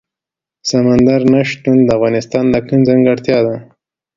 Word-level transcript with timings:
سمندر 0.69 1.21
نه 1.33 1.41
شتون 1.49 1.77
د 1.83 1.87
افغانستان 1.97 2.43
د 2.49 2.53
اقلیم 2.59 2.81
ځانګړتیا 2.89 3.37
ده. 3.47 3.55